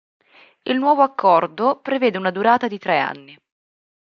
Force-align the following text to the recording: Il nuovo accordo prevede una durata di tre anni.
Il 0.63 0.79
nuovo 0.79 1.03
accordo 1.03 1.77
prevede 1.79 2.17
una 2.17 2.31
durata 2.31 2.67
di 2.67 2.79
tre 2.79 2.97
anni. 2.97 3.37